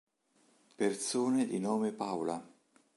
Persone 0.77 1.45
di 1.45 1.59
nome 1.59 1.91
Paula 1.91 2.43